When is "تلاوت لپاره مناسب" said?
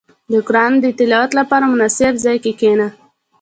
0.97-2.13